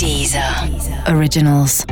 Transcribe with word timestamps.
Deezer 0.00 0.42
Originals. 1.14 1.84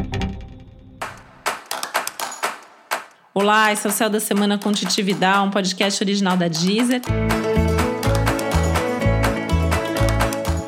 Olá, 3.34 3.70
esse 3.70 3.86
é 3.86 3.90
o 3.90 3.92
Céu 3.92 4.08
da 4.08 4.18
Semana 4.18 4.56
com 4.56 4.72
Titi 4.72 5.02
Vidal, 5.02 5.44
um 5.44 5.50
podcast 5.50 6.02
original 6.02 6.34
da 6.34 6.48
Deezer. 6.48 7.02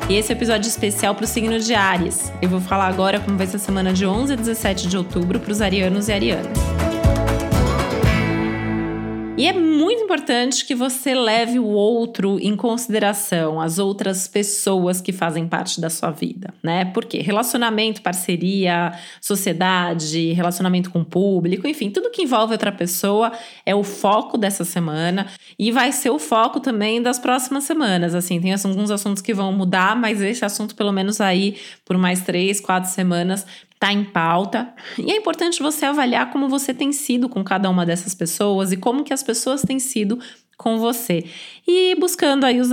E 0.07 0.13
esse 0.13 0.31
é 0.31 0.35
o 0.35 0.37
episódio 0.37 0.67
especial 0.67 1.15
para 1.15 1.23
o 1.23 1.27
signo 1.27 1.59
de 1.59 1.73
Ares. 1.73 2.31
Eu 2.43 2.49
vou 2.49 2.61
falar 2.61 2.85
agora 2.85 3.19
como 3.19 3.35
vai 3.35 3.47
ser 3.47 3.55
a 3.55 3.59
semana 3.59 3.91
de 3.91 4.05
11 4.05 4.33
a 4.33 4.35
17 4.35 4.87
de 4.87 4.95
outubro 4.95 5.39
para 5.39 5.51
os 5.51 5.61
arianos 5.61 6.09
e 6.09 6.13
arianas. 6.13 6.90
E 9.41 9.47
é 9.47 9.53
muito 9.53 10.03
importante 10.03 10.63
que 10.63 10.75
você 10.75 11.15
leve 11.15 11.57
o 11.57 11.65
outro 11.65 12.37
em 12.39 12.55
consideração, 12.55 13.59
as 13.59 13.79
outras 13.79 14.27
pessoas 14.27 15.01
que 15.01 15.11
fazem 15.11 15.47
parte 15.47 15.81
da 15.81 15.89
sua 15.89 16.11
vida, 16.11 16.53
né? 16.61 16.85
Porque 16.85 17.17
relacionamento, 17.17 18.03
parceria, 18.03 18.93
sociedade, 19.19 20.31
relacionamento 20.33 20.91
com 20.91 20.99
o 20.99 21.05
público, 21.05 21.67
enfim, 21.67 21.89
tudo 21.89 22.11
que 22.11 22.21
envolve 22.21 22.53
outra 22.53 22.71
pessoa 22.71 23.31
é 23.65 23.73
o 23.73 23.83
foco 23.83 24.37
dessa 24.37 24.63
semana 24.63 25.25
e 25.57 25.71
vai 25.71 25.91
ser 25.91 26.11
o 26.11 26.19
foco 26.19 26.59
também 26.59 27.01
das 27.01 27.17
próximas 27.17 27.63
semanas. 27.63 28.13
Assim, 28.13 28.39
tem 28.39 28.53
alguns 28.53 28.91
assuntos 28.91 29.23
que 29.23 29.33
vão 29.33 29.51
mudar, 29.51 29.95
mas 29.95 30.21
esse 30.21 30.45
assunto, 30.45 30.75
pelo 30.75 30.91
menos 30.91 31.19
aí, 31.19 31.57
por 31.83 31.97
mais 31.97 32.21
três, 32.21 32.61
quatro 32.61 32.91
semanas, 32.91 33.47
está 33.81 33.91
em 33.91 34.03
pauta. 34.03 34.71
E 34.95 35.11
é 35.11 35.17
importante 35.17 35.61
você 35.61 35.85
avaliar 35.87 36.29
como 36.29 36.47
você 36.47 36.71
tem 36.71 36.91
sido 36.91 37.27
com 37.27 37.43
cada 37.43 37.67
uma 37.67 37.83
dessas 37.83 38.13
pessoas 38.13 38.71
e 38.71 38.77
como 38.77 39.03
que 39.03 39.11
as 39.11 39.23
pessoas 39.23 39.63
têm 39.63 39.79
sido 39.79 40.19
com 40.55 40.77
você. 40.77 41.25
E 41.67 41.95
buscando 41.95 42.45
aí 42.45 42.59
os, 42.61 42.71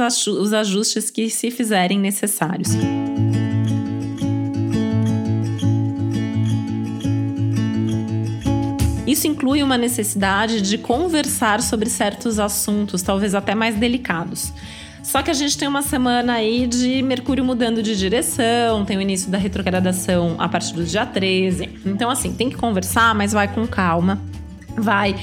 ajustes 0.53 1.11
que 1.11 1.31
se 1.31 1.51
fizerem 1.51 1.99
necessários. 1.99 2.69
Isso 9.07 9.27
inclui 9.27 9.63
uma 9.63 9.79
necessidade 9.79 10.61
de 10.61 10.77
conversar 10.77 11.63
sobre 11.63 11.89
certos 11.89 12.39
assuntos, 12.39 13.01
talvez 13.01 13.35
até 13.35 13.55
mais 13.55 13.75
delicados. 13.77 14.53
Só 15.03 15.23
que 15.23 15.31
a 15.31 15.35
gente 15.35 15.57
tem 15.57 15.67
uma 15.67 15.83
semana 15.83 16.35
aí 16.35 16.67
de 16.67 17.03
Mercúrio 17.03 17.45
mudando 17.45 17.83
de 17.83 17.97
direção, 17.97 18.85
tem 18.85 18.97
o 18.97 19.01
início 19.01 19.31
da 19.31 19.39
retrogradação 19.39 20.37
a 20.39 20.49
partir 20.49 20.75
do 20.75 20.85
dia 20.85 21.07
13. 21.07 21.69
Então, 21.87 22.11
assim, 22.11 22.33
tem 22.33 22.51
que 22.51 22.57
conversar, 22.57 23.15
mas 23.15 23.33
vai 23.33 23.49
com 23.49 23.67
calma. 23.67 24.21
Vai 24.77 25.17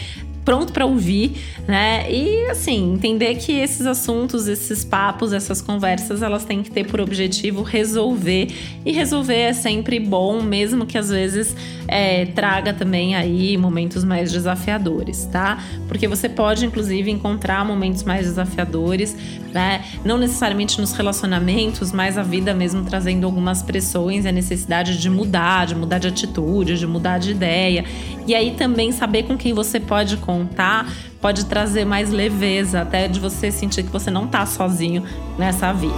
pronto 0.45 0.71
para 0.71 0.85
ouvir, 0.85 1.41
né? 1.67 2.09
E 2.09 2.45
assim, 2.51 2.93
entender 2.93 3.35
que 3.35 3.51
esses 3.51 3.87
assuntos, 3.87 4.47
esses 4.47 4.85
papos, 4.85 5.33
essas 5.33 5.59
conversas, 5.59 6.21
elas 6.21 6.45
têm 6.45 6.61
que 6.61 6.69
ter 6.69 6.85
por 6.85 7.01
objetivo 7.01 7.63
resolver. 7.63 8.49
E 8.85 8.91
resolver 8.91 9.35
é 9.35 9.53
sempre 9.53 9.99
bom, 9.99 10.43
mesmo 10.43 10.85
que 10.85 10.97
às 10.99 11.09
vezes 11.09 11.55
é, 11.87 12.27
traga 12.27 12.71
também 12.73 13.15
aí 13.15 13.57
momentos 13.57 14.03
mais 14.03 14.31
desafiadores, 14.31 15.25
tá? 15.31 15.63
Porque 15.87 16.07
você 16.07 16.29
pode, 16.29 16.63
inclusive, 16.63 17.09
encontrar 17.09 17.65
momentos 17.65 18.03
mais 18.03 18.27
desafiadores, 18.27 19.17
né? 19.51 19.83
Não 20.05 20.19
necessariamente 20.19 20.79
nos 20.79 20.93
relacionamentos, 20.93 21.91
mas 21.91 22.19
a 22.19 22.23
vida 22.23 22.53
mesmo 22.53 22.83
trazendo 22.83 23.25
algumas 23.25 23.63
pressões, 23.63 24.27
a 24.27 24.31
necessidade 24.31 24.99
de 24.99 25.09
mudar, 25.09 25.65
de 25.65 25.73
mudar 25.73 25.97
de 25.97 26.07
atitude, 26.07 26.77
de 26.77 26.85
mudar 26.85 27.17
de 27.17 27.31
ideia. 27.31 27.83
E 28.27 28.35
aí 28.35 28.51
também 28.51 28.91
saber 28.91 29.23
com 29.23 29.35
quem 29.35 29.51
você 29.53 29.79
pode 29.79 30.17
contar 30.17 30.34
contar 30.35 30.91
pode 31.21 31.45
trazer 31.45 31.85
mais 31.85 32.11
leveza, 32.11 32.81
até 32.81 33.07
de 33.07 33.19
você 33.19 33.51
sentir 33.51 33.83
que 33.83 33.89
você 33.89 34.11
não 34.11 34.25
está 34.25 34.45
sozinho 34.45 35.03
nessa 35.37 35.71
vida. 35.71 35.95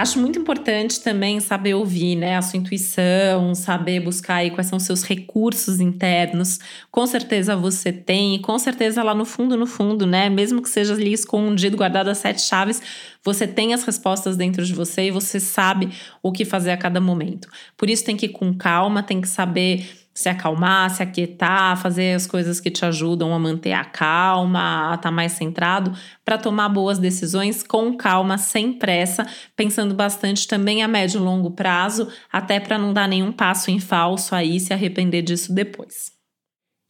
Acho 0.00 0.18
muito 0.18 0.38
importante 0.38 0.98
também 1.02 1.40
saber 1.40 1.74
ouvir, 1.74 2.16
né? 2.16 2.34
A 2.34 2.40
sua 2.40 2.58
intuição, 2.58 3.54
saber 3.54 4.00
buscar 4.00 4.36
aí 4.36 4.50
quais 4.50 4.66
são 4.66 4.78
os 4.78 4.84
seus 4.84 5.02
recursos 5.02 5.78
internos. 5.78 6.58
Com 6.90 7.06
certeza 7.06 7.54
você 7.54 7.92
tem, 7.92 8.36
e 8.36 8.38
com 8.38 8.58
certeza 8.58 9.02
lá 9.02 9.14
no 9.14 9.26
fundo, 9.26 9.58
no 9.58 9.66
fundo, 9.66 10.06
né? 10.06 10.30
Mesmo 10.30 10.62
que 10.62 10.70
seja 10.70 10.94
ali 10.94 11.12
escondido, 11.12 11.76
guardado 11.76 12.08
as 12.08 12.16
sete 12.16 12.40
chaves, 12.40 12.80
você 13.22 13.46
tem 13.46 13.74
as 13.74 13.84
respostas 13.84 14.38
dentro 14.38 14.64
de 14.64 14.72
você 14.72 15.08
e 15.08 15.10
você 15.10 15.38
sabe 15.38 15.90
o 16.22 16.32
que 16.32 16.46
fazer 16.46 16.70
a 16.70 16.78
cada 16.78 16.98
momento. 16.98 17.46
Por 17.76 17.90
isso 17.90 18.02
tem 18.02 18.16
que 18.16 18.24
ir 18.24 18.30
com 18.30 18.54
calma, 18.56 19.02
tem 19.02 19.20
que 19.20 19.28
saber 19.28 19.86
se 20.20 20.28
acalmar, 20.28 20.90
se 20.90 21.02
aquietar, 21.02 21.76
fazer 21.76 22.14
as 22.14 22.26
coisas 22.26 22.60
que 22.60 22.70
te 22.70 22.84
ajudam 22.84 23.34
a 23.34 23.38
manter 23.38 23.72
a 23.72 23.84
calma, 23.84 24.90
a 24.90 24.94
estar 24.94 25.08
tá 25.08 25.10
mais 25.10 25.32
centrado, 25.32 25.92
para 26.24 26.38
tomar 26.38 26.68
boas 26.68 26.98
decisões 26.98 27.62
com 27.62 27.96
calma, 27.96 28.38
sem 28.38 28.72
pressa, 28.72 29.26
pensando 29.56 29.94
bastante 29.94 30.46
também 30.46 30.82
a 30.82 30.88
médio 30.88 31.20
e 31.20 31.24
longo 31.24 31.50
prazo, 31.50 32.08
até 32.32 32.60
para 32.60 32.78
não 32.78 32.92
dar 32.92 33.08
nenhum 33.08 33.32
passo 33.32 33.70
em 33.70 33.80
falso 33.80 34.34
aí 34.34 34.56
e 34.56 34.60
se 34.60 34.72
arrepender 34.72 35.22
disso 35.22 35.54
depois. 35.54 36.12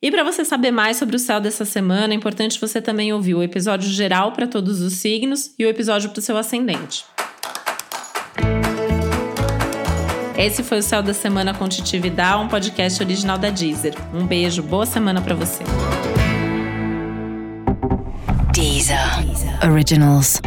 E 0.03 0.11
para 0.11 0.25
você 0.25 0.45
saber 0.45 0.71
mais 0.71 0.97
sobre 0.97 1.17
o 1.17 1.19
céu 1.19 1.41
dessa 1.41 1.65
semana, 1.65 2.15
é 2.15 2.17
importante 2.17 2.61
você 2.61 2.81
também 2.81 3.13
ouvir 3.13 3.35
o 3.35 3.43
episódio 3.43 3.89
geral 3.91 4.33
para 4.33 4.47
todos 4.47 4.81
os 4.81 4.95
signos 4.95 5.55
e 5.59 5.65
o 5.65 5.69
episódio 5.69 6.09
para 6.09 6.19
o 6.19 6.23
seu 6.23 6.39
ascendente. 6.39 7.05
Esse 10.41 10.63
foi 10.63 10.79
o 10.79 10.83
Céu 10.83 11.03
da 11.03 11.13
Semana 11.13 11.53
com 11.53 11.69
Titi 11.69 11.99
Vidal, 11.99 12.41
um 12.41 12.49
podcast 12.49 13.03
original 13.03 13.37
da 13.37 13.51
Deezer. 13.51 13.95
Um 14.15 14.27
beijo, 14.27 14.63
boa 14.63 14.87
semana 14.87 15.21
para 15.21 15.35
você. 15.35 15.63
Deezer. 18.51 18.97
Originals. 19.71 20.41